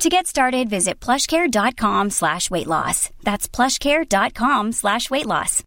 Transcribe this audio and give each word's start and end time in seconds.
To 0.00 0.08
get 0.08 0.26
started, 0.26 0.70
visit 0.70 0.98
plushcare.com 0.98 2.08
slash 2.08 2.50
weight 2.50 2.66
loss. 2.66 3.10
That's 3.22 3.46
plushcare.com 3.46 4.72
slash 4.72 5.10
weight 5.10 5.26
loss. 5.26 5.62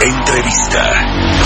Entrevista. 0.00 1.42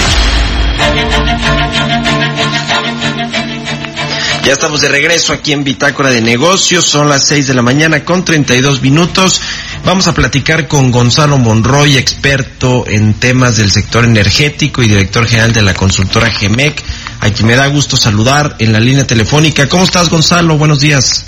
Ya 4.44 4.52
estamos 4.52 4.82
de 4.82 4.88
regreso 4.88 5.32
aquí 5.32 5.52
en 5.52 5.64
Bitácora 5.64 6.10
de 6.10 6.20
Negocios. 6.20 6.84
Son 6.84 7.08
las 7.08 7.26
6 7.26 7.48
de 7.48 7.54
la 7.54 7.62
mañana 7.62 8.04
con 8.04 8.26
32 8.26 8.82
minutos. 8.82 9.40
Vamos 9.84 10.06
a 10.06 10.12
platicar 10.14 10.68
con 10.68 10.90
Gonzalo 10.90 11.38
Monroy, 11.38 11.96
experto 11.96 12.86
en 12.86 13.14
temas 13.14 13.56
del 13.56 13.70
sector 13.70 14.04
energético 14.04 14.82
y 14.82 14.88
director 14.88 15.26
general 15.26 15.52
de 15.52 15.62
la 15.62 15.74
consultora 15.74 16.30
GEMEC, 16.30 16.82
a 17.20 17.30
quien 17.30 17.46
me 17.46 17.56
da 17.56 17.66
gusto 17.66 17.96
saludar 17.96 18.56
en 18.58 18.72
la 18.72 18.80
línea 18.80 19.06
telefónica. 19.06 19.68
¿Cómo 19.68 19.84
estás, 19.84 20.08
Gonzalo? 20.08 20.58
Buenos 20.58 20.80
días. 20.80 21.24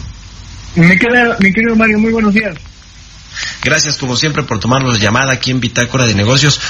Mi 0.75 0.99
querido, 0.99 1.37
mi 1.41 1.53
querido 1.53 1.77
Mario, 1.77 1.99
muy 1.99 2.13
buenos 2.13 2.35
días. 2.35 2.55
Gracias 3.63 3.97
como 3.97 4.17
siempre 4.17 4.43
por 4.43 4.61
tomarnos 4.61 4.95
la 4.95 5.05
llamada 5.05 5.33
aquí 5.33 5.51
en 5.51 5.61
Bitácora 5.61 6.07
de 6.07 6.15
Negocios. 6.15 6.61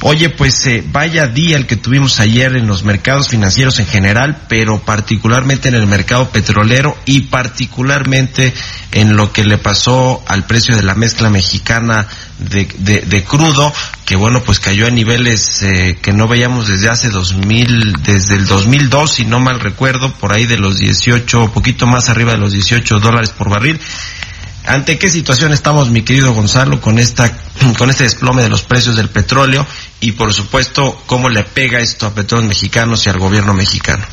Oye, 0.00 0.30
pues 0.30 0.66
eh, 0.66 0.82
vaya 0.84 1.26
día 1.26 1.56
el 1.56 1.66
que 1.66 1.76
tuvimos 1.76 2.20
ayer 2.20 2.56
en 2.56 2.66
los 2.66 2.82
mercados 2.84 3.28
financieros 3.28 3.78
en 3.78 3.86
general, 3.86 4.42
pero 4.48 4.80
particularmente 4.80 5.68
en 5.68 5.74
el 5.74 5.86
mercado 5.86 6.30
petrolero 6.30 6.96
y 7.04 7.22
particularmente 7.22 8.52
en 8.90 9.16
lo 9.16 9.32
que 9.32 9.44
le 9.44 9.58
pasó 9.58 10.22
al 10.26 10.44
precio 10.46 10.76
de 10.76 10.82
la 10.82 10.94
mezcla 10.94 11.30
mexicana 11.30 12.06
de, 12.38 12.66
de, 12.78 13.00
de 13.00 13.24
crudo, 13.24 13.72
que 14.04 14.16
bueno, 14.16 14.42
pues 14.42 14.58
cayó 14.58 14.86
a 14.86 14.90
niveles 14.90 15.62
eh, 15.62 15.98
que 16.02 16.12
no 16.12 16.28
veíamos 16.28 16.66
desde 16.66 16.88
hace 16.88 17.08
2000, 17.10 18.02
desde 18.02 18.34
el 18.34 18.46
2002, 18.46 19.12
si 19.12 19.24
no 19.24 19.40
mal 19.40 19.60
recuerdo, 19.60 20.12
por 20.12 20.32
ahí 20.32 20.46
de 20.46 20.58
los 20.58 20.78
18, 20.78 21.52
poquito 21.52 21.86
más 21.86 22.08
arriba 22.08 22.32
de 22.32 22.38
los 22.38 22.52
18 22.52 22.98
dólares 22.98 23.30
por 23.30 23.48
barril. 23.48 23.80
¿Ante 24.64 24.96
qué 24.96 25.10
situación 25.10 25.52
estamos, 25.52 25.90
mi 25.90 26.02
querido 26.02 26.32
Gonzalo, 26.34 26.80
con 26.80 26.98
esta, 26.98 27.36
con 27.78 27.90
este 27.90 28.04
desplome 28.04 28.42
de 28.42 28.48
los 28.48 28.62
precios 28.62 28.96
del 28.96 29.08
petróleo 29.08 29.66
y, 30.00 30.12
por 30.12 30.32
supuesto, 30.32 31.02
cómo 31.06 31.28
le 31.28 31.42
pega 31.42 31.80
esto 31.80 32.06
a 32.06 32.14
petróleos 32.14 32.48
mexicanos 32.48 33.06
y 33.06 33.10
al 33.10 33.18
gobierno 33.18 33.54
mexicano? 33.54 34.04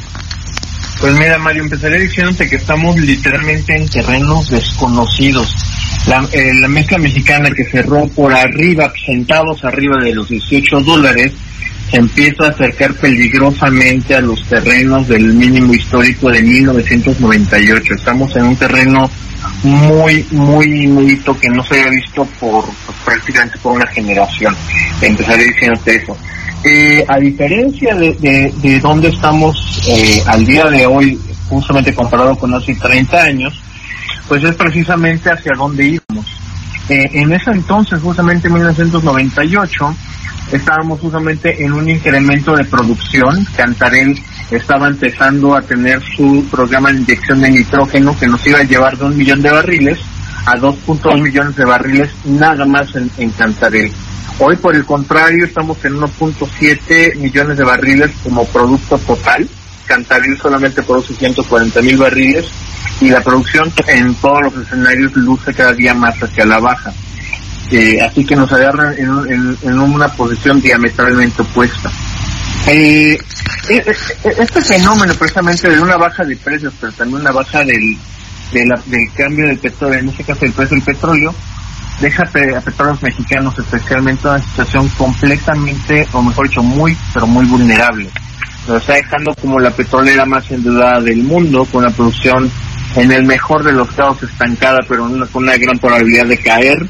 Pues 1.00 1.14
mira, 1.14 1.38
Mario, 1.38 1.64
empezaré 1.64 2.00
diciéndote 2.00 2.50
que 2.50 2.58
estamos 2.58 2.98
literalmente 2.98 3.76
en 3.76 3.88
terrenos 3.88 4.50
desconocidos. 4.50 5.56
La, 6.08 6.28
eh, 6.32 6.52
la 6.60 6.68
mezcla 6.68 6.98
mexicana 6.98 7.52
que 7.52 7.64
cerró 7.64 8.08
por 8.08 8.34
arriba, 8.34 8.92
centavos 9.06 9.64
arriba 9.64 10.04
de 10.04 10.14
los 10.14 10.28
18 10.28 10.82
dólares, 10.82 11.32
se 11.90 11.98
empieza 11.98 12.46
a 12.46 12.50
acercar 12.50 12.94
peligrosamente 12.96 14.16
a 14.16 14.22
los 14.22 14.44
terrenos 14.48 15.08
del 15.08 15.34
mínimo 15.34 15.74
histórico 15.74 16.30
de 16.32 16.42
1998. 16.42 17.94
Estamos 17.94 18.36
en 18.36 18.44
un 18.44 18.56
terreno 18.58 19.10
muy, 19.64 20.26
muy 20.32 20.84
inédito 20.86 21.38
que 21.38 21.50
no 21.50 21.64
se 21.64 21.80
había 21.80 21.92
visto 21.92 22.26
por 22.40 22.66
pues, 22.66 22.98
prácticamente 23.06 23.58
por 23.60 23.74
una 23.74 23.88
generación. 23.88 24.56
Empezaré 25.02 25.46
diciéndote 25.46 25.96
eso. 25.96 26.18
Eh, 26.64 27.06
a 27.08 27.18
diferencia 27.18 27.96
de, 27.96 28.14
de, 28.16 28.54
de 28.62 29.08
estamos 29.08 29.82
eh, 29.88 30.22
al 30.28 30.46
día 30.46 30.66
de 30.66 30.86
hoy, 30.86 31.20
justamente 31.48 31.94
comparado 31.94 32.36
con 32.36 32.54
hace 32.54 32.76
30 32.76 33.22
años, 33.22 33.62
pues 34.28 34.44
es 34.44 34.56
precisamente 34.56 35.30
hacia 35.32 35.54
dónde 35.58 35.86
íbamos. 35.86 36.26
Eh, 36.90 37.10
en 37.14 37.32
ese 37.32 37.52
entonces, 37.52 38.02
justamente 38.02 38.48
en 38.48 38.56
1998, 38.56 39.96
estábamos 40.52 41.00
justamente 41.00 41.64
en 41.64 41.74
un 41.74 41.90
incremento 41.90 42.56
de 42.56 42.66
producción. 42.66 43.46
Cantarel 43.56 44.20
estaba 44.52 44.88
empezando 44.88 45.56
a 45.56 45.62
tener 45.62 46.02
su 46.16 46.46
programa 46.50 46.92
de 46.92 47.00
inyección 47.00 47.42
de 47.42 47.52
nitrógeno 47.52 48.18
que 48.18 48.28
nos 48.28 48.46
iba 48.48 48.60
a 48.60 48.64
llevar 48.64 48.98
de 48.98 49.06
un 49.06 49.18
millón 49.18 49.42
de 49.42 49.52
barriles 49.52 50.00
a 50.46 50.56
2.2 50.56 51.22
millones 51.22 51.56
de 51.56 51.66
barriles 51.66 52.10
nada 52.26 52.66
más 52.66 52.96
en, 52.96 53.12
en. 53.18 53.34
Hoy, 54.40 54.56
por 54.56 54.74
el 54.76 54.86
contrario, 54.86 55.46
estamos 55.46 55.84
en 55.84 55.96
1.7 55.96 57.18
millones 57.18 57.58
de 57.58 57.64
barriles 57.64 58.12
como 58.24 58.46
producto 58.46 58.98
total. 59.00 59.48
Cantaril 59.86 60.38
solamente 60.38 60.82
produce 60.82 61.14
140 61.14 61.82
mil 61.82 61.98
barriles 61.98 62.46
y 63.02 63.10
la 63.10 63.22
producción 63.22 63.72
en 63.88 64.14
todos 64.16 64.42
los 64.44 64.66
escenarios 64.66 65.16
luce 65.16 65.54
cada 65.54 65.74
día 65.74 65.94
más 65.94 66.16
hacia 66.22 66.46
la 66.46 66.60
baja. 66.60 66.94
Eh, 67.72 68.02
así 68.02 68.26
que 68.26 68.36
nos 68.36 68.52
agarran 68.52 68.94
en, 68.98 69.10
en, 69.32 69.58
en, 69.62 69.80
una 69.80 70.08
posición 70.08 70.60
diametralmente 70.62 71.42
opuesta. 71.42 71.92
Eh, 72.68 73.18
este 73.70 74.62
fenómeno 74.62 75.14
precisamente 75.14 75.70
de 75.70 75.80
una 75.80 75.98
baja 75.98 76.24
de 76.24 76.36
precios, 76.38 76.74
pero 76.80 76.92
también 76.94 77.22
una 77.22 77.32
baja 77.32 77.60
del, 77.60 77.98
de 78.52 78.66
del 78.88 79.14
cambio 79.14 79.48
del 79.48 79.60
petróleo, 79.60 80.00
en 80.00 80.10
este 80.10 80.24
caso 80.24 80.46
el 80.46 80.54
precio 80.54 80.76
del 80.76 80.86
petróleo, 80.86 81.34
deja 82.00 82.24
a 82.24 82.62
petróleos 82.62 83.02
mexicanos 83.04 83.58
especialmente 83.60 84.28
en 84.28 84.36
una 84.36 84.44
situación 84.44 84.88
completamente, 84.90 86.08
o 86.14 86.22
mejor 86.22 86.48
dicho, 86.48 86.64
muy, 86.64 86.98
pero 87.14 87.28
muy 87.28 87.46
vulnerable. 87.46 88.10
Nos 88.68 88.82
está 88.82 88.94
dejando 88.94 89.34
como 89.36 89.60
la 89.60 89.72
petrolera 89.72 90.26
más 90.26 90.50
endeudada 90.52 91.02
del 91.02 91.24
mundo, 91.24 91.66
con 91.66 91.84
la 91.84 91.90
producción 91.90 92.50
en 92.96 93.12
el 93.12 93.24
mejor 93.24 93.64
de 93.64 93.74
los 93.74 93.90
casos 93.92 94.24
estancada, 94.24 94.80
pero 94.88 95.06
una, 95.06 95.26
con 95.28 95.44
una 95.44 95.58
gran 95.58 95.78
probabilidad 95.78 96.26
de 96.26 96.38
caer, 96.38 96.88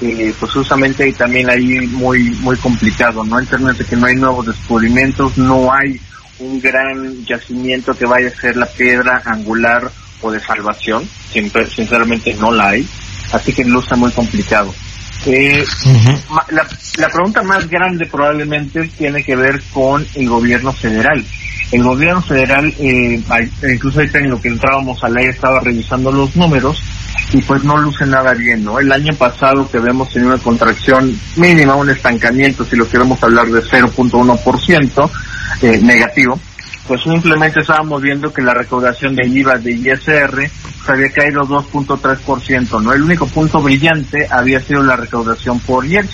eh, 0.00 0.34
pues 0.38 0.52
justamente 0.52 1.10
también 1.12 1.50
ahí 1.50 1.86
muy, 1.88 2.30
muy 2.40 2.56
complicado, 2.56 3.24
¿no? 3.24 3.38
En 3.38 3.46
términos 3.46 3.78
de 3.78 3.84
que 3.84 3.96
no 3.96 4.06
hay 4.06 4.16
nuevos 4.16 4.46
descubrimientos, 4.46 5.36
no 5.38 5.72
hay 5.72 6.00
un 6.38 6.60
gran 6.60 7.24
yacimiento 7.24 7.94
que 7.94 8.06
vaya 8.06 8.28
a 8.28 8.40
ser 8.40 8.56
la 8.56 8.66
piedra 8.66 9.22
angular 9.24 9.90
o 10.22 10.30
de 10.30 10.40
salvación, 10.40 11.08
siempre, 11.30 11.66
sinceramente 11.66 12.34
no 12.34 12.50
la 12.50 12.70
hay 12.70 12.88
así 13.32 13.52
que 13.52 13.64
luce 13.64 13.94
muy 13.96 14.10
complicado. 14.12 14.74
Eh, 15.24 15.64
uh 15.86 15.88
-huh. 15.88 16.42
la, 16.50 16.66
la, 16.98 17.08
pregunta 17.08 17.42
más 17.42 17.68
grande 17.68 18.06
probablemente 18.06 18.86
tiene 18.96 19.24
que 19.24 19.34
ver 19.34 19.60
con 19.72 20.06
el 20.14 20.28
gobierno 20.28 20.72
federal. 20.72 21.24
El 21.72 21.82
gobierno 21.82 22.22
federal, 22.22 22.72
eh, 22.78 23.20
incluso 23.72 23.98
ahorita 23.98 24.18
en 24.18 24.30
lo 24.30 24.40
que 24.40 24.48
entrábamos 24.48 25.02
a 25.02 25.08
ley 25.08 25.26
estaba 25.26 25.58
revisando 25.60 26.12
los 26.12 26.36
números 26.36 26.80
y 27.32 27.42
pues 27.42 27.64
no 27.64 27.76
luce 27.76 28.06
nada 28.06 28.34
bien, 28.34 28.62
¿no? 28.62 28.78
El 28.78 28.92
año 28.92 29.12
pasado 29.14 29.68
que 29.68 29.80
vemos 29.80 30.14
en 30.14 30.26
una 30.26 30.38
contracción 30.38 31.18
mínima, 31.34 31.74
un 31.74 31.90
estancamiento, 31.90 32.64
si 32.64 32.76
lo 32.76 32.88
queremos 32.88 33.20
hablar 33.20 33.48
de 33.48 33.62
0.1% 33.62 35.10
eh, 35.62 35.80
negativo, 35.82 36.38
pues 36.86 37.02
simplemente 37.02 37.60
estábamos 37.60 38.00
viendo 38.00 38.32
que 38.32 38.42
la 38.42 38.54
recaudación 38.54 39.16
de 39.16 39.26
IVA 39.26 39.58
de 39.58 39.72
ISR 39.72 40.50
se 40.84 40.92
había 40.92 41.10
caído 41.10 41.42
2.3%, 41.42 42.82
¿no? 42.82 42.92
El 42.92 43.02
único 43.02 43.26
punto 43.26 43.60
brillante 43.60 44.26
había 44.30 44.60
sido 44.60 44.82
la 44.82 44.96
recaudación 44.96 45.58
por 45.60 45.84
IEX, 45.84 46.08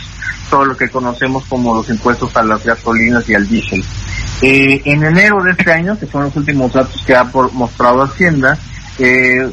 todo 0.49 0.65
lo 0.65 0.77
que 0.77 0.89
conocemos 0.89 1.45
como 1.47 1.75
los 1.75 1.89
impuestos 1.91 2.35
a 2.37 2.43
las 2.43 2.65
gasolinas 2.65 3.29
y 3.29 3.35
al 3.35 3.47
diésel. 3.47 3.85
Eh, 4.41 4.81
en 4.87 5.05
enero 5.05 5.43
de 5.43 5.53
este 5.53 5.73
año, 5.73 5.99
que 5.99 6.07
son 6.07 6.25
los 6.25 6.37
últimos 6.37 6.73
datos 6.73 7.03
que 7.07 7.15
ha 7.15 7.25
mostrado 7.25 8.03
Hacienda, 8.03 8.59
eh, 8.99 9.51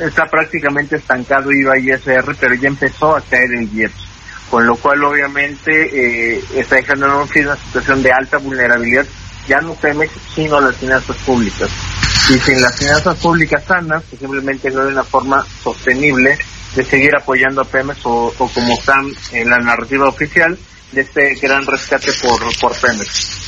está 0.00 0.26
prácticamente 0.26 0.96
estancado 0.96 1.52
IVA 1.52 1.78
y 1.78 1.90
ISR, 1.90 2.36
pero 2.38 2.54
ya 2.54 2.68
empezó 2.68 3.16
a 3.16 3.20
caer 3.20 3.50
el 3.52 3.72
IEPS, 3.72 4.06
con 4.50 4.66
lo 4.66 4.76
cual 4.76 5.02
obviamente 5.04 5.70
eh, 5.70 6.44
está 6.54 6.76
dejando 6.76 7.06
en 7.06 7.44
una 7.46 7.56
situación 7.56 8.02
de 8.02 8.12
alta 8.12 8.38
vulnerabilidad 8.38 9.06
ya 9.48 9.60
no 9.60 9.74
Pemex, 9.74 10.12
sino 10.34 10.60
las 10.60 10.76
finanzas 10.76 11.16
públicas. 11.18 11.68
Y 12.28 12.38
sin 12.38 12.60
las 12.62 12.76
finanzas 12.76 13.16
públicas 13.16 13.64
sanas, 13.66 14.04
que 14.10 14.16
simplemente 14.16 14.70
no 14.70 14.82
hay 14.82 14.88
una 14.88 15.04
forma 15.04 15.44
sostenible 15.62 16.38
de 16.74 16.84
seguir 16.84 17.10
apoyando 17.16 17.62
a 17.62 17.64
Pemex 17.64 17.98
o, 18.04 18.32
o 18.38 18.48
como 18.48 18.74
están 18.74 19.06
en 19.32 19.50
la 19.50 19.58
narrativa 19.58 20.08
oficial 20.08 20.56
de 20.92 21.00
este 21.00 21.34
gran 21.36 21.66
rescate 21.66 22.12
por, 22.22 22.40
por 22.58 22.76
Pemex. 22.76 23.40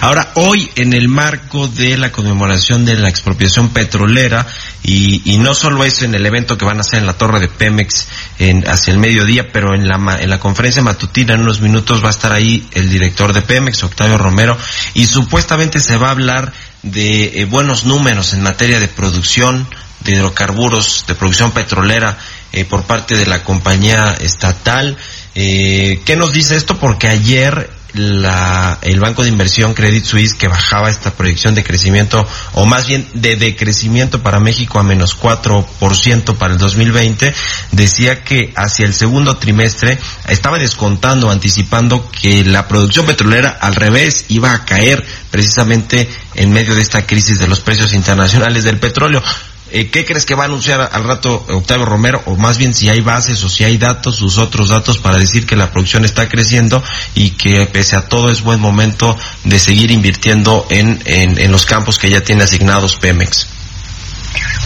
Ahora, 0.00 0.32
hoy 0.36 0.70
en 0.76 0.94
el 0.94 1.08
marco 1.08 1.68
de 1.68 1.98
la 1.98 2.10
conmemoración 2.10 2.84
de 2.84 2.96
la 2.96 3.08
expropiación 3.08 3.70
petrolera, 3.70 4.46
y, 4.82 5.22
y, 5.24 5.38
no 5.38 5.54
solo 5.54 5.84
eso 5.84 6.04
en 6.04 6.14
el 6.14 6.24
evento 6.24 6.56
que 6.56 6.64
van 6.64 6.78
a 6.78 6.80
hacer 6.80 7.00
en 7.00 7.06
la 7.06 7.18
torre 7.18 7.40
de 7.40 7.48
Pemex 7.48 8.06
en, 8.38 8.66
hacia 8.68 8.92
el 8.92 8.98
mediodía, 8.98 9.50
pero 9.52 9.74
en 9.74 9.88
la, 9.88 9.96
en 10.20 10.30
la 10.30 10.38
conferencia 10.38 10.82
matutina 10.82 11.34
en 11.34 11.40
unos 11.40 11.60
minutos 11.60 12.02
va 12.02 12.08
a 12.08 12.10
estar 12.10 12.32
ahí 12.32 12.66
el 12.72 12.88
director 12.88 13.32
de 13.32 13.42
Pemex, 13.42 13.82
Octavio 13.82 14.18
Romero, 14.18 14.56
y 14.94 15.06
supuestamente 15.06 15.80
se 15.80 15.96
va 15.96 16.08
a 16.08 16.12
hablar 16.12 16.52
de 16.82 17.40
eh, 17.40 17.44
buenos 17.44 17.84
números 17.84 18.32
en 18.34 18.42
materia 18.42 18.80
de 18.80 18.88
producción 18.88 19.66
de 20.00 20.12
hidrocarburos, 20.12 21.04
de 21.06 21.14
producción 21.14 21.50
petrolera 21.50 22.16
eh, 22.52 22.64
por 22.64 22.84
parte 22.84 23.16
de 23.16 23.26
la 23.26 23.42
compañía 23.42 24.14
estatal. 24.20 24.96
Eh, 25.34 26.00
¿Qué 26.04 26.16
nos 26.16 26.32
dice 26.32 26.56
esto? 26.56 26.78
Porque 26.78 27.08
ayer 27.08 27.70
la, 27.94 28.78
el 28.82 29.00
banco 29.00 29.22
de 29.22 29.30
inversión 29.30 29.74
Credit 29.74 30.04
Suisse 30.04 30.34
que 30.34 30.48
bajaba 30.48 30.90
esta 30.90 31.12
proyección 31.12 31.54
de 31.54 31.64
crecimiento 31.64 32.26
o 32.52 32.66
más 32.66 32.86
bien 32.86 33.08
de 33.14 33.36
decrecimiento 33.36 34.22
para 34.22 34.40
México 34.40 34.78
a 34.78 34.82
menos 34.82 35.18
4% 35.18 36.36
para 36.36 36.52
el 36.52 36.58
2020 36.58 37.34
decía 37.72 38.22
que 38.22 38.52
hacia 38.56 38.86
el 38.86 38.94
segundo 38.94 39.36
trimestre 39.36 39.98
estaba 40.28 40.58
descontando, 40.58 41.30
anticipando 41.30 42.10
que 42.10 42.44
la 42.44 42.68
producción 42.68 43.06
petrolera 43.06 43.50
al 43.60 43.74
revés 43.74 44.26
iba 44.28 44.52
a 44.52 44.64
caer 44.64 45.04
precisamente 45.30 46.08
en 46.34 46.52
medio 46.52 46.74
de 46.74 46.82
esta 46.82 47.06
crisis 47.06 47.38
de 47.38 47.48
los 47.48 47.60
precios 47.60 47.92
internacionales 47.94 48.64
del 48.64 48.78
petróleo. 48.78 49.22
Eh, 49.70 49.88
¿Qué 49.90 50.04
crees 50.04 50.24
que 50.24 50.34
va 50.34 50.44
a 50.44 50.46
anunciar 50.46 50.88
al 50.92 51.04
rato 51.04 51.44
Octavio 51.48 51.84
Romero? 51.84 52.22
O 52.26 52.36
más 52.36 52.58
bien 52.58 52.74
si 52.74 52.88
hay 52.88 53.00
bases 53.00 53.42
o 53.44 53.48
si 53.48 53.64
hay 53.64 53.76
datos, 53.76 54.16
sus 54.16 54.38
otros 54.38 54.68
datos 54.68 54.98
para 54.98 55.18
decir 55.18 55.46
que 55.46 55.56
la 55.56 55.70
producción 55.70 56.04
está 56.04 56.28
creciendo 56.28 56.82
y 57.14 57.30
que 57.30 57.66
pese 57.66 57.96
a 57.96 58.08
todo 58.08 58.30
es 58.30 58.42
buen 58.42 58.60
momento 58.60 59.16
de 59.44 59.58
seguir 59.58 59.90
invirtiendo 59.90 60.66
en, 60.70 61.00
en, 61.04 61.38
en 61.38 61.52
los 61.52 61.66
campos 61.66 61.98
que 61.98 62.10
ya 62.10 62.22
tiene 62.22 62.44
asignados 62.44 62.96
Pemex. 62.96 63.57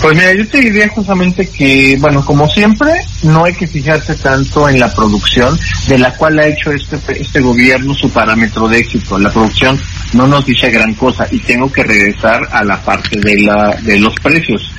Pues 0.01 0.17
mira, 0.17 0.35
yo 0.35 0.47
te 0.49 0.61
diría 0.61 0.89
justamente 0.89 1.49
que, 1.49 1.97
bueno, 2.01 2.25
como 2.25 2.49
siempre, 2.49 2.93
no 3.23 3.45
hay 3.45 3.55
que 3.55 3.67
fijarse 3.67 4.15
tanto 4.17 4.69
en 4.69 4.81
la 4.81 4.93
producción, 4.93 5.59
de 5.87 5.99
la 5.99 6.13
cual 6.15 6.39
ha 6.39 6.47
hecho 6.47 6.73
este, 6.73 6.99
este 7.21 7.41
gobierno 7.41 7.95
su 7.95 8.11
parámetro 8.11 8.67
de 8.69 8.79
éxito. 8.79 9.19
La 9.19 9.31
producción 9.31 9.79
no 10.13 10.27
nos 10.27 10.45
dice 10.45 10.71
gran 10.71 10.95
cosa 10.95 11.27
y 11.31 11.39
tengo 11.39 11.71
que 11.71 11.85
regresar 11.85 12.41
a 12.51 12.65
la 12.65 12.81
parte 12.83 13.19
de, 13.21 13.43
la, 13.43 13.77
de 13.83 13.99
los 13.99 14.15
precios. 14.17 14.73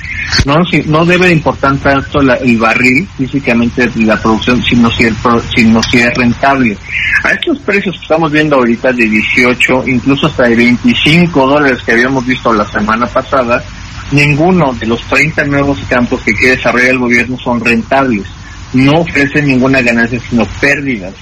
No, 0.46 0.62
no 0.86 1.04
debe 1.04 1.30
importar 1.30 1.76
tanto 1.78 2.20
la, 2.20 2.34
el 2.34 2.56
barril 2.58 3.06
físicamente 3.16 3.88
de 3.88 4.04
la 4.04 4.20
producción, 4.20 4.62
sino 4.62 4.90
si, 4.90 5.04
el, 5.04 5.14
sino 5.54 5.82
si 5.82 5.98
es 5.98 6.14
rentable. 6.14 6.76
A 7.24 7.32
estos 7.32 7.58
precios 7.60 7.94
que 7.96 8.02
estamos 8.02 8.30
viendo 8.30 8.56
ahorita 8.56 8.92
de 8.92 9.08
18, 9.08 9.84
incluso 9.86 10.26
hasta 10.26 10.44
de 10.44 10.56
25 10.56 11.46
dólares 11.46 11.78
que 11.84 11.92
habíamos 11.92 12.26
visto 12.26 12.52
la 12.52 12.66
semana 12.66 13.06
pasada, 13.06 13.62
ninguno 14.12 14.72
de 14.74 14.86
los 14.86 15.02
30 15.06 15.44
nuevos 15.44 15.78
campos 15.88 16.22
que 16.22 16.34
quiere 16.34 16.56
desarrollar 16.56 16.90
el 16.90 16.98
gobierno 16.98 17.38
son 17.38 17.64
rentables. 17.64 18.26
No 18.72 19.00
ofrecen 19.00 19.46
ninguna 19.46 19.80
ganancia, 19.82 20.20
sino 20.28 20.44
pérdidas. 20.60 21.14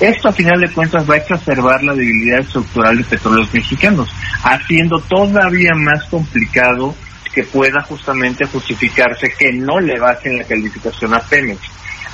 Esto 0.00 0.28
a 0.28 0.32
final 0.32 0.60
de 0.60 0.68
cuentas 0.68 1.08
va 1.08 1.14
a 1.14 1.18
exacerbar 1.18 1.82
la 1.82 1.94
debilidad 1.94 2.40
estructural 2.40 2.98
de 2.98 3.04
petróleos 3.04 3.52
mexicanos, 3.54 4.10
haciendo 4.42 5.00
todavía 5.00 5.72
más 5.74 6.04
complicado 6.04 6.94
que 7.34 7.44
pueda 7.44 7.82
justamente 7.82 8.46
justificarse 8.46 9.28
que 9.38 9.52
no 9.52 9.80
le 9.80 9.98
bajen 9.98 10.38
la 10.38 10.44
calificación 10.44 11.14
a 11.14 11.20
Pemex. 11.20 11.60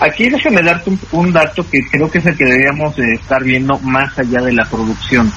Aquí 0.00 0.28
déjame 0.28 0.62
darte 0.62 0.90
un, 0.90 1.00
un, 1.12 1.32
dato 1.32 1.68
que 1.68 1.80
creo 1.90 2.10
que 2.10 2.18
es 2.18 2.26
el 2.26 2.36
que 2.36 2.44
deberíamos 2.44 2.96
de 2.96 3.12
estar 3.14 3.42
viendo 3.42 3.78
más 3.80 4.18
allá 4.18 4.40
de 4.40 4.52
la 4.52 4.64
producción. 4.64 5.32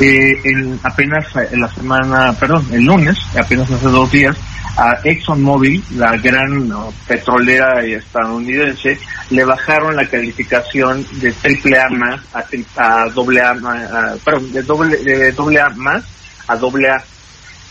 Eh, 0.00 0.40
el, 0.44 0.78
apenas 0.82 1.26
en 1.50 1.60
la 1.60 1.68
semana, 1.68 2.32
perdón, 2.32 2.66
el 2.72 2.84
lunes, 2.84 3.18
apenas 3.38 3.70
hace 3.70 3.86
dos 3.86 4.10
días, 4.10 4.36
a 4.76 4.98
ExxonMobil, 5.04 5.84
la 5.96 6.16
gran 6.16 6.72
petrolera 7.06 7.84
estadounidense, 7.84 8.98
le 9.28 9.44
bajaron 9.44 9.94
la 9.94 10.06
calificación 10.06 11.06
de 11.20 11.32
triple 11.32 11.78
A 11.78 11.88
más 11.90 12.20
a, 12.32 12.44
a 12.76 13.08
doble 13.10 13.42
A, 13.42 13.50
a, 13.50 14.16
perdón, 14.24 14.52
de 14.52 14.62
doble, 14.62 14.96
de 14.96 15.32
doble 15.32 15.60
A 15.60 15.68
más 15.70 16.04
a 16.48 16.56
doble 16.56 16.88
A. 16.88 17.02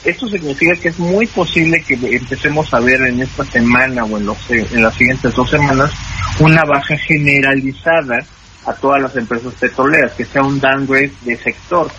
Esto 0.05 0.27
significa 0.27 0.75
que 0.75 0.89
es 0.89 0.99
muy 0.99 1.25
posible 1.25 1.83
que 1.83 1.95
empecemos 1.95 2.73
a 2.73 2.79
ver 2.79 3.01
en 3.01 3.21
esta 3.21 3.43
semana 3.43 4.05
o 4.05 4.17
en, 4.17 4.25
los, 4.25 4.37
en 4.49 4.81
las 4.81 4.93
siguientes 4.93 5.33
dos 5.33 5.49
semanas 5.49 5.91
una 6.39 6.63
baja 6.63 6.97
generalizada 6.97 8.19
a 8.65 8.73
todas 8.73 9.01
las 9.01 9.15
empresas 9.15 9.53
petroleras, 9.53 10.13
que 10.13 10.25
sea 10.25 10.43
un 10.43 10.59
downgrade 10.59 11.11
de 11.21 11.37
sector. 11.37 11.89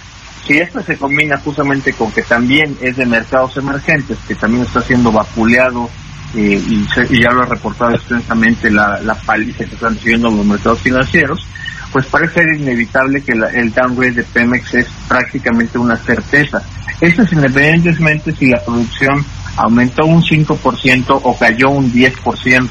Si 0.46 0.58
esto 0.58 0.82
se 0.82 0.96
combina 0.96 1.36
justamente 1.38 1.92
con 1.92 2.10
que 2.12 2.22
también 2.22 2.76
es 2.80 2.96
de 2.96 3.06
mercados 3.06 3.56
emergentes, 3.56 4.18
que 4.26 4.34
también 4.34 4.64
está 4.64 4.80
siendo 4.80 5.12
vapuleado 5.12 5.90
eh, 6.34 6.62
y, 6.68 6.86
y, 7.10 7.22
ya 7.22 7.30
lo 7.30 7.42
ha 7.42 7.46
reportado 7.46 7.94
extensamente 7.94 8.70
la, 8.70 9.00
la 9.00 9.14
paliza 9.14 9.64
que 9.64 9.74
están 9.74 9.94
recibiendo 9.94 10.30
los 10.30 10.46
mercados 10.46 10.80
financieros, 10.80 11.46
pues 11.92 12.06
parece 12.06 12.42
inevitable 12.56 13.22
que 13.22 13.34
la, 13.34 13.48
el 13.50 13.72
downgrade 13.72 14.12
de 14.12 14.22
Pemex 14.22 14.74
es 14.74 14.86
prácticamente 15.08 15.76
una 15.78 15.96
certeza. 15.96 16.62
Esto 17.00 17.22
es 17.22 17.32
independientemente 17.32 18.32
si 18.32 18.46
la 18.46 18.62
producción 18.62 19.24
aumentó 19.56 20.06
un 20.06 20.22
5% 20.22 21.20
o 21.22 21.38
cayó 21.38 21.70
un 21.70 21.92
10%. 21.92 22.68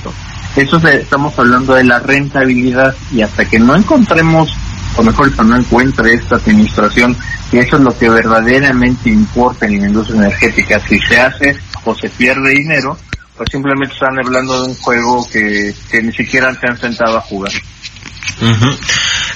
Eso 0.56 0.80
de, 0.80 1.01
estamos 1.01 1.38
hablando 1.38 1.75
de 1.75 1.84
la 1.84 2.00
rentabilidad 2.00 2.96
y 3.12 3.22
hasta 3.22 3.46
que 3.46 3.60
no 3.60 3.75
encontremos, 3.75 4.51
o 4.98 5.04
mejor 5.04 5.34
que 5.34 5.44
no 5.44 5.56
encuentre 5.56 6.13
esta 6.13 6.36
administración, 6.36 7.16
que 7.51 7.60
eso 7.60 7.78
es 7.78 7.84
lo 7.84 7.98
que 7.98 8.10
verdaderamente 8.10 9.10
importa 9.10 9.66
en 9.66 9.80
la 9.80 9.88
industria 9.88 10.22
energética, 10.22 10.80
si 10.88 11.00
se 11.00 11.19
hace 11.19 11.56
o 11.86 11.96
se 11.96 12.10
pierde 12.10 12.51
dinero, 12.51 12.98
pues 13.38 13.50
simplemente 13.51 13.94
están 13.94 14.19
hablando 14.19 14.63
de 14.63 14.69
un 14.69 14.75
juego 14.75 15.28
que, 15.31 15.74
que 15.90 16.01
ni 16.01 16.12
siquiera 16.12 16.54
se 16.60 16.68
han 16.68 16.78
sentado 16.78 17.18
a 17.18 17.22
jugar. 17.22 17.51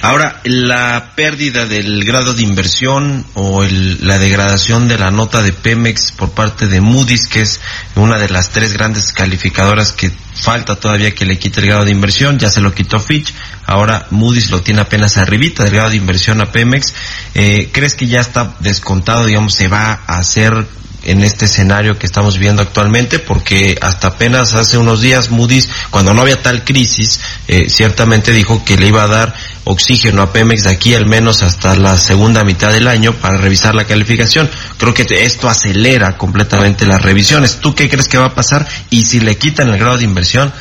Ahora, 0.04 0.38
la 0.44 1.12
pérdida 1.16 1.64
del 1.64 2.04
grado 2.04 2.34
de 2.34 2.42
inversión 2.42 3.24
o 3.32 3.64
el, 3.64 4.06
la 4.06 4.18
degradación 4.18 4.86
de 4.86 4.98
la 4.98 5.10
nota 5.10 5.42
de 5.42 5.54
Pemex 5.54 6.12
por 6.12 6.32
parte 6.32 6.66
de 6.66 6.82
Moody's, 6.82 7.26
que 7.26 7.40
es 7.40 7.58
una 7.94 8.18
de 8.18 8.28
las 8.28 8.50
tres 8.50 8.74
grandes 8.74 9.12
calificadoras 9.12 9.92
que 9.92 10.12
falta 10.34 10.76
todavía 10.76 11.14
que 11.14 11.24
le 11.24 11.38
quite 11.38 11.60
el 11.60 11.68
grado 11.68 11.86
de 11.86 11.92
inversión, 11.92 12.38
ya 12.38 12.50
se 12.50 12.60
lo 12.60 12.74
quitó 12.74 13.00
Fitch, 13.00 13.32
ahora 13.64 14.06
Moody's 14.10 14.50
lo 14.50 14.60
tiene 14.60 14.82
apenas 14.82 15.16
arribita 15.16 15.64
del 15.64 15.72
grado 15.72 15.88
de 15.88 15.96
inversión 15.96 16.42
a 16.42 16.52
Pemex. 16.52 16.92
Eh, 17.34 17.70
¿Crees 17.72 17.94
que 17.94 18.06
ya 18.06 18.20
está 18.20 18.56
descontado, 18.60 19.24
digamos, 19.24 19.54
se 19.54 19.68
va 19.68 20.02
a 20.06 20.18
hacer 20.18 20.66
en 21.04 21.22
este 21.22 21.46
escenario 21.46 21.98
que 21.98 22.06
estamos 22.06 22.38
viendo 22.38 22.62
actualmente, 22.62 23.18
porque 23.18 23.76
hasta 23.80 24.08
apenas 24.08 24.54
hace 24.54 24.78
unos 24.78 25.00
días 25.00 25.30
Moody's, 25.30 25.68
cuando 25.90 26.14
no 26.14 26.22
había 26.22 26.42
tal 26.42 26.64
crisis, 26.64 27.20
eh, 27.48 27.68
ciertamente 27.68 28.32
dijo 28.32 28.64
que 28.64 28.76
le 28.76 28.88
iba 28.88 29.04
a 29.04 29.08
dar 29.08 29.34
oxígeno 29.64 30.22
a 30.22 30.32
Pemex 30.32 30.64
de 30.64 30.70
aquí 30.70 30.94
al 30.94 31.06
menos 31.06 31.42
hasta 31.42 31.74
la 31.76 31.96
segunda 31.98 32.44
mitad 32.44 32.72
del 32.72 32.88
año 32.88 33.12
para 33.12 33.38
revisar 33.38 33.74
la 33.74 33.84
calificación. 33.84 34.50
Creo 34.76 34.94
que 34.94 35.06
esto 35.24 35.48
acelera 35.48 36.16
completamente 36.16 36.86
las 36.86 37.02
revisiones. 37.02 37.60
¿Tú 37.60 37.74
qué 37.74 37.88
crees 37.88 38.08
que 38.08 38.18
va 38.18 38.26
a 38.26 38.34
pasar? 38.34 38.66
Y 38.90 39.02
si 39.02 39.20
le 39.20 39.36
quitan 39.36 39.68
el 39.68 39.78
grado 39.78 39.98
de 39.98 40.04
inversión, 40.04 40.52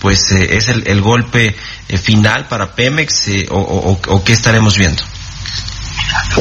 pues 0.00 0.30
eh, 0.32 0.56
es 0.56 0.68
el, 0.68 0.86
el 0.86 1.00
golpe 1.00 1.54
eh, 1.88 1.98
final 1.98 2.46
para 2.48 2.74
Pemex 2.74 3.28
eh, 3.28 3.46
o, 3.50 4.22
qué 4.24 4.32
estaremos 4.32 4.76
viendo. 4.76 5.02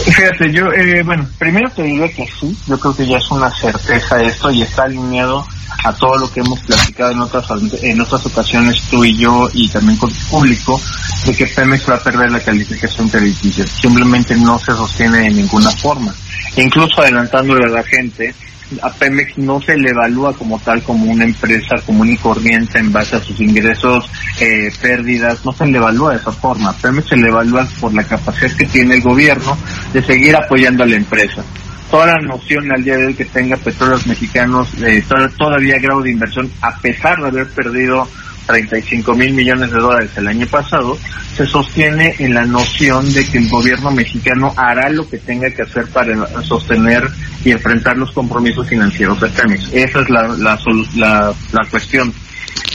Fíjate, 0.04 0.52
yo, 0.52 0.72
eh, 0.72 1.04
bueno, 1.04 1.28
primero 1.38 1.70
te 1.72 1.84
diría 1.84 2.08
que 2.10 2.26
sí, 2.40 2.56
yo 2.68 2.80
creo 2.80 2.96
que 2.96 3.08
ya 3.08 3.18
es 3.18 3.32
una 3.32 3.50
certeza 3.52 4.22
esto 4.22 4.52
y 4.52 4.62
está 4.62 4.84
alineado 4.84 5.46
a 5.84 5.94
todo 5.94 6.18
lo 6.18 6.32
que 6.32 6.40
hemos 6.40 6.60
platicado 6.62 7.12
en 7.12 7.20
otras 7.20 7.46
en 7.82 8.02
otras 8.02 8.26
ocasiones 8.26 8.82
tú 8.90 9.04
y 9.06 9.18
yo 9.18 9.50
y 9.54 9.70
también 9.70 9.98
con 9.98 10.10
el 10.10 10.16
público 10.30 10.80
de 11.26 11.36
que 11.36 11.46
Pemex 11.48 11.90
va 11.90 11.96
a 11.96 12.04
perder 12.04 12.32
la 12.32 12.40
calificación 12.40 13.10
crediticia. 13.10 13.66
Simplemente 13.68 14.36
no 14.36 14.58
se 14.60 14.74
sostiene 14.74 15.20
de 15.20 15.30
ninguna 15.32 15.72
forma. 15.72 16.14
Incluso 16.56 17.02
adelantándole 17.02 17.66
a 17.66 17.70
la 17.70 17.84
gente, 17.84 18.34
a 18.82 18.92
Pemex 18.92 19.38
no 19.38 19.62
se 19.62 19.78
le 19.78 19.90
evalúa 19.90 20.34
como 20.34 20.60
tal 20.60 20.84
como 20.84 21.12
una 21.12 21.24
empresa 21.24 21.76
común 21.86 22.10
y 22.10 22.18
corriente 22.18 22.80
en 22.80 22.92
base 22.92 23.16
a 23.16 23.20
sus 23.20 23.40
ingresos, 23.40 24.10
eh, 24.40 24.72
pérdidas, 24.82 25.44
no 25.46 25.52
se 25.54 25.66
le 25.66 25.78
evalúa 25.78 26.12
de 26.12 26.18
esa 26.18 26.32
forma. 26.32 26.74
Pemex 26.74 27.10
se 27.10 27.18
le 27.18 27.28
evalúa 27.30 27.68
por 27.80 27.94
la 27.94 28.04
capacidad 28.04 28.56
que 28.56 28.66
tiene 28.66 28.96
el 28.96 29.02
gobierno 29.02 29.58
de 29.94 30.04
seguir 30.04 30.36
apoyando 30.36 30.84
a 30.84 30.88
la 30.88 30.96
empresa. 30.96 31.44
Toda 31.90 32.08
la 32.08 32.20
noción 32.20 32.70
al 32.72 32.84
día 32.84 32.98
de 32.98 33.06
hoy 33.08 33.14
que 33.14 33.26
tenga 33.26 33.56
petróleos 33.56 34.06
mexicanos 34.08 34.68
eh, 34.84 35.04
todavía 35.38 35.80
grado 35.80 36.02
de 36.02 36.12
inversión, 36.12 36.52
a 36.62 36.78
pesar 36.80 37.22
de 37.22 37.28
haber 37.28 37.48
perdido 37.50 38.08
35 38.48 39.14
mil 39.14 39.34
millones 39.34 39.72
de 39.72 39.78
dólares 39.78 40.12
el 40.16 40.28
año 40.28 40.48
pasado, 40.48 40.98
se 41.36 41.46
sostiene 41.46 42.16
en 42.18 42.34
la 42.34 42.46
noción 42.46 43.14
de 43.14 43.26
que 43.28 43.38
el 43.38 43.50
gobierno 43.50 43.92
mexicano 43.92 44.54
hará 44.56 44.90
lo 44.90 45.08
que 45.08 45.18
tenga 45.18 45.52
que 45.52 45.62
hacer 45.62 45.88
para 45.88 46.16
sostener 46.44 47.04
y 47.44 47.52
enfrentar 47.52 47.98
los 47.98 48.12
compromisos 48.12 48.68
financieros 48.68 49.20
de 49.22 49.30
Pemex. 49.30 49.72
Esa 49.74 50.02
es 50.02 50.10
la, 50.10 50.28
la, 50.30 50.60
la, 50.96 51.34
la 51.52 51.70
cuestión. 51.70 52.14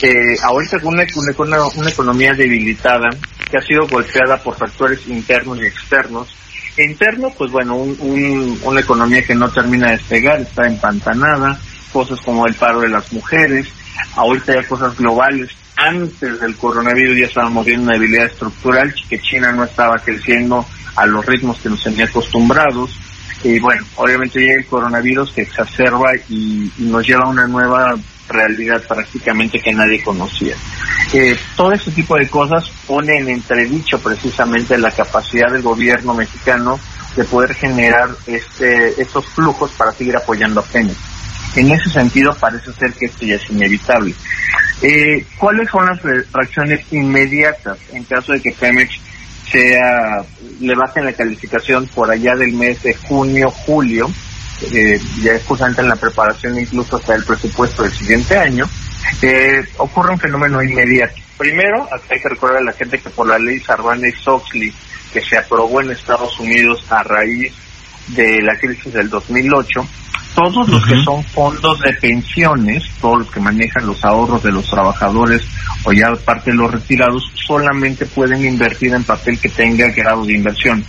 Eh, 0.01 0.37
ahorita 0.43 0.79
con 0.79 0.93
una, 0.93 1.05
una, 1.37 1.65
una 1.75 1.89
economía 1.89 2.33
debilitada, 2.33 3.09
que 3.49 3.57
ha 3.57 3.61
sido 3.61 3.87
golpeada 3.87 4.37
por 4.37 4.55
factores 4.55 5.07
internos 5.07 5.59
y 5.59 5.65
externos, 5.65 6.35
interno, 6.77 7.31
pues 7.37 7.51
bueno, 7.51 7.75
un, 7.75 7.95
un, 7.99 8.59
una 8.63 8.79
economía 8.79 9.23
que 9.23 9.35
no 9.35 9.49
termina 9.49 9.87
de 9.87 9.97
despegar, 9.97 10.41
está 10.41 10.67
empantanada, 10.67 11.59
cosas 11.91 12.19
como 12.21 12.47
el 12.47 12.55
paro 12.55 12.81
de 12.81 12.89
las 12.89 13.11
mujeres, 13.13 13.67
ahorita 14.15 14.55
ya 14.55 14.67
cosas 14.67 14.97
globales. 14.97 15.49
Antes 15.75 16.39
del 16.39 16.55
coronavirus 16.55 17.17
ya 17.17 17.25
estábamos 17.25 17.65
viendo 17.65 17.85
una 17.85 17.93
debilidad 17.93 18.25
estructural, 18.25 18.93
que 19.09 19.19
China 19.19 19.51
no 19.51 19.63
estaba 19.63 19.97
creciendo 19.97 20.65
a 20.95 21.05
los 21.05 21.25
ritmos 21.25 21.57
que 21.59 21.69
nos 21.69 21.83
tenía 21.83 22.05
acostumbrados. 22.05 22.97
Y 23.43 23.59
bueno, 23.59 23.83
obviamente 23.95 24.39
llega 24.39 24.55
el 24.55 24.65
coronavirus 24.65 25.31
que 25.31 25.41
exacerba 25.41 26.11
y, 26.29 26.71
nos 26.77 27.05
lleva 27.05 27.23
a 27.25 27.29
una 27.29 27.47
nueva 27.47 27.95
realidad 28.29 28.81
prácticamente 28.87 29.59
que 29.59 29.73
nadie 29.73 30.01
conocía. 30.01 30.55
Eh, 31.11 31.37
todo 31.57 31.73
ese 31.73 31.91
tipo 31.91 32.15
de 32.15 32.29
cosas 32.29 32.69
pone 32.87 33.17
en 33.17 33.29
entredicho 33.29 33.99
precisamente 33.99 34.77
la 34.77 34.91
capacidad 34.91 35.51
del 35.51 35.61
gobierno 35.61 36.13
mexicano 36.13 36.79
de 37.15 37.23
poder 37.25 37.53
generar 37.53 38.09
este, 38.25 38.99
estos 39.01 39.25
flujos 39.27 39.71
para 39.71 39.91
seguir 39.91 40.15
apoyando 40.15 40.61
a 40.61 40.63
Pemex. 40.63 41.12
En 41.55 41.71
ese 41.71 41.89
sentido 41.89 42.35
parece 42.39 42.73
ser 42.73 42.93
que 42.93 43.05
esto 43.05 43.25
ya 43.25 43.35
es 43.35 43.49
inevitable. 43.49 44.13
Eh, 44.81 45.25
¿Cuáles 45.37 45.69
son 45.69 45.85
las 45.85 46.01
reacciones 46.01 46.85
inmediatas 46.91 47.77
en 47.91 48.03
caso 48.03 48.33
de 48.33 48.41
que 48.41 48.51
Pemex 48.51 48.99
sea, 49.51 50.23
le 50.59 50.75
bajen 50.75 51.05
la 51.05 51.13
calificación 51.13 51.87
por 51.93 52.09
allá 52.09 52.35
del 52.35 52.53
mes 52.53 52.81
de 52.81 52.95
junio, 52.95 53.49
julio? 53.49 54.09
Eh, 54.71 54.99
ya 55.21 55.33
es 55.33 55.43
justamente 55.43 55.81
en 55.81 55.89
la 55.89 55.95
preparación 55.95 56.57
incluso 56.57 56.97
hasta 56.97 57.15
el 57.15 57.23
presupuesto 57.23 57.83
del 57.83 57.91
siguiente 57.91 58.37
año, 58.37 58.65
eh, 59.21 59.63
ocurre 59.77 60.13
un 60.13 60.19
fenómeno 60.19 60.61
inmediato. 60.63 61.15
Primero, 61.37 61.87
hay 62.09 62.19
que 62.19 62.29
recordar 62.29 62.57
a 62.57 62.63
la 62.63 62.73
gente 62.73 62.99
que 62.99 63.09
por 63.09 63.27
la 63.27 63.37
ley 63.37 63.59
Sarbanes-Oxley, 63.59 64.73
que 65.11 65.21
se 65.21 65.37
aprobó 65.37 65.81
en 65.81 65.91
Estados 65.91 66.39
Unidos 66.39 66.85
a 66.89 67.03
raíz 67.03 67.53
de 68.09 68.41
la 68.41 68.57
crisis 68.57 68.93
del 68.93 69.09
2008, 69.09 69.87
todos 70.35 70.67
los 70.67 70.85
que 70.85 71.01
son 71.03 71.23
fondos 71.23 71.79
de 71.79 71.93
pensiones, 71.93 72.83
todos 72.99 73.19
los 73.19 73.31
que 73.31 73.39
manejan 73.39 73.85
los 73.85 74.03
ahorros 74.03 74.41
de 74.43 74.51
los 74.51 74.69
trabajadores 74.69 75.43
o 75.83 75.91
ya 75.91 76.13
parte 76.25 76.51
de 76.51 76.57
los 76.57 76.71
retirados, 76.71 77.23
solamente 77.35 78.05
pueden 78.05 78.43
invertir 78.45 78.93
en 78.93 79.03
papel 79.03 79.39
que 79.39 79.49
tenga 79.49 79.87
grado 79.89 80.25
de 80.25 80.33
inversión. 80.33 80.83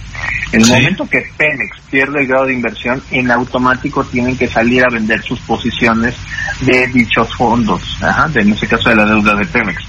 En 0.53 0.63
el 0.63 0.69
momento 0.69 1.09
que 1.09 1.23
Pemex 1.37 1.81
pierde 1.91 2.21
el 2.21 2.27
grado 2.27 2.47
de 2.47 2.55
inversión, 2.55 3.03
en 3.11 3.31
automático 3.31 4.05
tienen 4.05 4.37
que 4.37 4.47
salir 4.47 4.85
a 4.85 4.91
vender 4.91 5.23
sus 5.23 5.41
posiciones 5.41 6.15
de 6.61 6.87
dichos 6.89 7.35
fondos, 7.35 7.83
de, 8.33 8.41
en 8.41 8.53
este 8.53 8.67
caso 8.67 8.89
de 8.91 8.97
la 8.97 9.07
deuda 9.07 9.35
de 9.35 9.45
Pemex. 9.47 9.83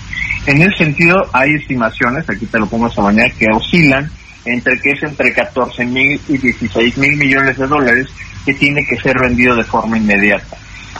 En 0.48 0.62
ese 0.62 0.78
sentido, 0.78 1.16
hay 1.34 1.54
estimaciones, 1.54 2.30
aquí 2.30 2.46
te 2.46 2.60
lo 2.60 2.68
pongo 2.68 2.88
esta 2.88 3.02
mañana, 3.02 3.32
que 3.38 3.48
oscilan 3.56 4.10
entre 4.46 4.80
que 4.80 4.92
es 4.92 5.04
entre 5.04 5.34
14 5.34 5.86
mil 5.86 6.20
y 6.28 6.38
16 6.38 6.98
mil 6.98 7.18
millones 7.18 7.58
de 7.58 7.68
dólares 7.68 8.08
que 8.46 8.54
tiene 8.54 8.86
que 8.86 8.98
ser 8.98 9.20
vendido 9.20 9.56
de 9.56 9.64
forma 9.64 9.98
inmediata. 9.98 10.58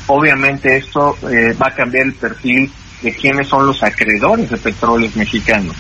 Obviamente 0.08 0.78
esto 0.78 1.18
eh, 1.32 1.56
va 1.62 1.68
a 1.68 1.76
cambiar 1.76 2.08
el 2.08 2.14
perfil 2.14 2.72
de 3.02 3.16
quiénes 3.16 3.48
son 3.48 3.68
los 3.68 3.82
acreedores 3.84 4.50
de 4.50 4.58
petróleos 4.58 5.16
mexicanos. 5.16 5.76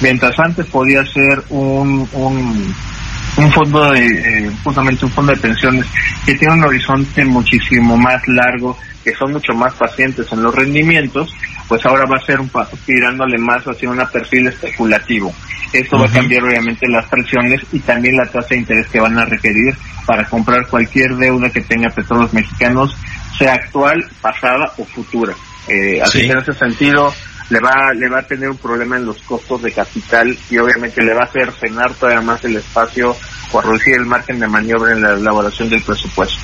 Mientras 0.00 0.38
antes 0.38 0.66
podía 0.66 1.04
ser 1.06 1.42
un, 1.48 2.06
un, 2.12 3.52
fondo 3.52 3.90
de, 3.92 4.06
eh, 4.06 4.50
justamente 4.62 5.06
un 5.06 5.10
fondo 5.10 5.32
de 5.32 5.38
pensiones 5.38 5.86
que 6.24 6.34
tiene 6.34 6.54
un 6.54 6.64
horizonte 6.64 7.24
muchísimo 7.24 7.96
más 7.96 8.20
largo, 8.28 8.76
que 9.02 9.14
son 9.14 9.32
mucho 9.32 9.54
más 9.54 9.72
pacientes 9.74 10.30
en 10.32 10.42
los 10.42 10.54
rendimientos, 10.54 11.34
pues 11.68 11.84
ahora 11.86 12.04
va 12.04 12.16
a 12.16 12.26
ser 12.26 12.40
un 12.40 12.50
tirándole 12.84 13.38
más 13.38 13.64
hacia 13.64 13.90
un 13.90 14.02
perfil 14.12 14.48
especulativo. 14.48 15.34
Esto 15.72 15.98
va 15.98 16.06
a 16.06 16.12
cambiar 16.12 16.44
obviamente 16.44 16.88
las 16.88 17.06
presiones 17.06 17.60
y 17.72 17.80
también 17.80 18.16
la 18.16 18.26
tasa 18.26 18.48
de 18.50 18.58
interés 18.58 18.86
que 18.88 19.00
van 19.00 19.18
a 19.18 19.24
requerir 19.24 19.74
para 20.06 20.24
comprar 20.24 20.66
cualquier 20.68 21.16
deuda 21.16 21.50
que 21.50 21.60
tenga 21.62 21.90
petróleos 21.90 22.32
mexicanos, 22.32 22.96
sea 23.38 23.54
actual, 23.54 24.04
pasada 24.20 24.72
o 24.78 24.84
futura. 24.84 25.34
Eh, 25.68 26.00
así 26.00 26.20
que 26.20 26.30
en 26.30 26.38
ese 26.38 26.52
sentido 26.52 27.12
le 27.50 27.60
va, 27.60 27.92
le 27.94 28.08
va 28.08 28.20
a 28.20 28.26
tener 28.26 28.48
un 28.48 28.56
problema 28.56 28.96
en 28.96 29.06
los 29.06 29.20
costos 29.22 29.62
de 29.62 29.72
capital 29.72 30.36
y 30.50 30.58
obviamente 30.58 31.02
le 31.02 31.14
va 31.14 31.22
a 31.22 31.26
hacer 31.26 31.52
cenar 31.52 31.92
todavía 31.94 32.20
más 32.20 32.44
el 32.44 32.56
espacio 32.56 33.16
o 33.52 33.60
reducir 33.60 33.94
el 33.94 34.06
margen 34.06 34.40
de 34.40 34.48
maniobra 34.48 34.92
en 34.92 35.02
la 35.02 35.14
elaboración 35.14 35.68
del 35.68 35.82
presupuesto. 35.82 36.36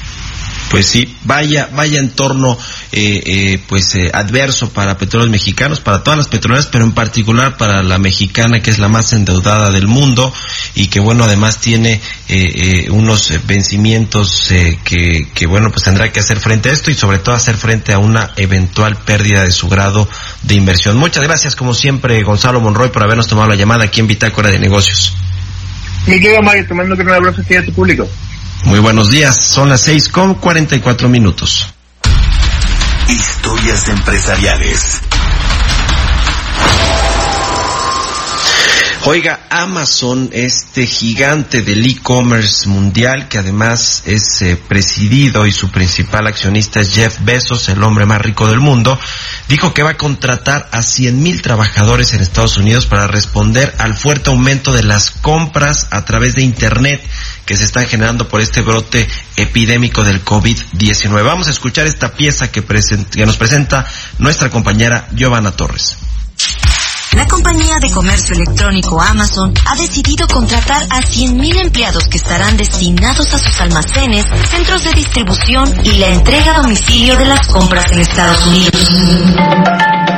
Pues 0.70 0.86
sí, 0.86 1.16
vaya, 1.24 1.68
vaya 1.74 1.98
entorno 1.98 2.56
eh, 2.94 3.22
eh, 3.24 3.58
pues 3.68 3.94
eh, 3.94 4.10
adverso 4.12 4.68
para 4.68 4.98
petróleos 4.98 5.30
mexicanos, 5.30 5.80
para 5.80 6.02
todas 6.02 6.18
las 6.18 6.28
petroleras, 6.28 6.66
pero 6.66 6.84
en 6.84 6.92
particular 6.92 7.56
para 7.56 7.82
la 7.82 7.96
mexicana 7.96 8.60
que 8.60 8.70
es 8.70 8.78
la 8.78 8.88
más 8.88 9.14
endeudada 9.14 9.70
del 9.70 9.86
mundo 9.86 10.30
y 10.74 10.88
que 10.88 11.00
bueno 11.00 11.24
además 11.24 11.58
tiene 11.58 12.02
unos 12.90 13.32
vencimientos 13.46 14.52
que, 14.84 15.28
que 15.34 15.46
bueno 15.46 15.70
pues 15.70 15.84
tendrá 15.84 16.12
que 16.12 16.20
hacer 16.20 16.38
frente 16.38 16.68
a 16.68 16.72
esto 16.72 16.90
y 16.90 16.94
sobre 16.94 17.18
todo 17.18 17.34
hacer 17.34 17.56
frente 17.56 17.94
a 17.94 17.98
una 17.98 18.32
eventual 18.36 18.96
pérdida 18.96 19.42
de 19.42 19.52
su 19.52 19.70
grado 19.70 20.06
de 20.42 20.54
inversión. 20.54 20.98
Muchas 20.98 21.22
gracias 21.22 21.56
como 21.56 21.72
siempre 21.72 22.22
Gonzalo 22.22 22.60
Monroy 22.60 22.90
por 22.90 23.02
habernos 23.02 23.26
tomado 23.26 23.48
la 23.48 23.56
llamada 23.56 23.84
aquí 23.84 24.00
en 24.00 24.06
Bitácora 24.06 24.50
de 24.50 24.58
Negocios. 24.58 25.14
Mi 26.06 26.20
querido 26.20 26.42
Mario, 26.42 26.66
te 26.66 26.74
mando 26.74 26.94
un 26.94 27.10
abrazo 27.10 27.40
aquí 27.40 27.54
a 27.54 27.64
tu 27.64 27.72
público. 27.72 28.06
Muy 28.64 28.80
buenos 28.80 29.10
días, 29.10 29.42
son 29.42 29.70
las 29.70 29.80
seis 29.80 30.10
con 30.10 30.34
cuarenta 30.34 30.76
y 30.76 30.80
cuatro 30.80 31.08
minutos. 31.08 31.72
Historias 33.08 33.88
empresariales. 33.88 35.00
Oiga, 39.04 39.40
Amazon, 39.50 40.30
este 40.32 40.86
gigante 40.86 41.62
del 41.62 41.84
e-commerce 41.84 42.68
mundial, 42.68 43.26
que 43.26 43.38
además 43.38 44.04
es 44.06 44.42
eh, 44.42 44.56
presidido 44.56 45.44
y 45.44 45.50
su 45.50 45.72
principal 45.72 46.28
accionista 46.28 46.78
es 46.78 46.94
Jeff 46.94 47.18
Bezos, 47.24 47.68
el 47.68 47.82
hombre 47.82 48.06
más 48.06 48.20
rico 48.20 48.46
del 48.46 48.60
mundo, 48.60 48.96
dijo 49.48 49.74
que 49.74 49.82
va 49.82 49.90
a 49.90 49.96
contratar 49.96 50.68
a 50.70 50.82
100 50.82 51.20
mil 51.20 51.42
trabajadores 51.42 52.14
en 52.14 52.20
Estados 52.20 52.56
Unidos 52.58 52.86
para 52.86 53.08
responder 53.08 53.74
al 53.78 53.96
fuerte 53.96 54.30
aumento 54.30 54.72
de 54.72 54.84
las 54.84 55.10
compras 55.10 55.88
a 55.90 56.04
través 56.04 56.34
de 56.34 56.42
Internet 56.42 57.02
que 57.52 57.58
se 57.58 57.64
están 57.64 57.86
generando 57.86 58.28
por 58.28 58.40
este 58.40 58.62
brote 58.62 59.06
epidémico 59.36 60.02
del 60.04 60.24
COVID-19. 60.24 61.22
Vamos 61.22 61.48
a 61.48 61.50
escuchar 61.50 61.86
esta 61.86 62.14
pieza 62.14 62.50
que, 62.50 62.64
que 62.64 63.26
nos 63.26 63.36
presenta 63.36 63.86
nuestra 64.16 64.48
compañera 64.48 65.06
Giovanna 65.12 65.52
Torres. 65.52 65.98
La 67.14 67.26
compañía 67.26 67.78
de 67.78 67.90
comercio 67.90 68.34
electrónico 68.34 69.00
Amazon 69.00 69.52
ha 69.66 69.76
decidido 69.76 70.26
contratar 70.26 70.82
a 70.84 71.00
100.000 71.00 71.60
empleados 71.60 72.08
que 72.08 72.16
estarán 72.16 72.56
destinados 72.56 73.34
a 73.34 73.38
sus 73.38 73.60
almacenes, 73.60 74.24
centros 74.50 74.84
de 74.84 74.92
distribución 74.92 75.70
y 75.84 75.98
la 75.98 76.08
entrega 76.08 76.56
a 76.56 76.62
domicilio 76.62 77.16
de 77.16 77.26
las 77.26 77.46
compras 77.48 77.84
en 77.92 78.00
Estados 78.00 78.46
Unidos. 78.46 78.80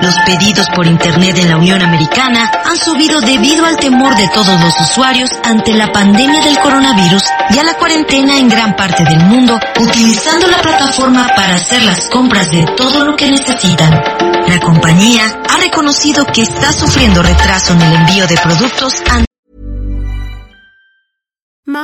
Los 0.02 0.14
pedidos 0.26 0.66
por 0.74 0.86
Internet 0.86 1.38
en 1.38 1.48
la 1.48 1.56
Unión 1.56 1.82
Americana 1.82 2.50
han 2.64 2.76
subido 2.76 3.20
debido 3.20 3.64
al 3.64 3.76
temor 3.76 4.14
de 4.14 4.28
todos 4.28 4.60
los 4.60 4.78
usuarios 4.80 5.30
ante 5.44 5.72
la 5.72 5.90
pandemia 5.90 6.42
del 6.42 6.58
coronavirus 6.60 7.22
y 7.50 7.58
a 7.58 7.64
la 7.64 7.74
cuarentena 7.74 8.38
en 8.38 8.48
gran 8.48 8.76
parte 8.76 9.02
del 9.02 9.24
mundo, 9.24 9.58
utilizando 9.80 10.46
la 10.46 10.58
plataforma 10.58 11.26
para 11.34 11.54
hacer 11.54 11.82
las 11.82 12.08
compras 12.10 12.50
de 12.50 12.64
todo 12.76 13.04
lo 13.04 13.16
que 13.16 13.30
necesitan. 13.30 14.33
La 14.54 14.60
compañía 14.60 15.42
ha 15.50 15.56
reconocido 15.58 16.24
que 16.26 16.42
está 16.42 16.72
sufriendo 16.72 17.20
retraso 17.24 17.72
en 17.72 17.82
el 17.82 17.92
envío 17.92 18.24
de 18.28 18.36
productos 18.36 19.02